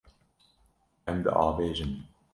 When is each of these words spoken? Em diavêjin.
Em 1.13 1.21
diavêjin. 1.27 1.93